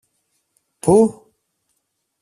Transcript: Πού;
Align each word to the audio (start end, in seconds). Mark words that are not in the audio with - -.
Πού; 0.79 0.91